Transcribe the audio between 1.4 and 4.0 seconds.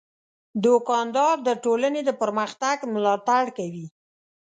د ټولنې د پرمختګ ملاتړ کوي.